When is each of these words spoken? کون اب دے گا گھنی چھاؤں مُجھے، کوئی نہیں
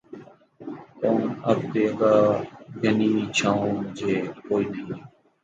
کون 0.99 1.21
اب 1.49 1.59
دے 1.73 1.85
گا 1.99 2.13
گھنی 2.81 3.11
چھاؤں 3.35 3.71
مُجھے، 3.79 4.15
کوئی 4.45 4.63
نہیں 4.71 4.87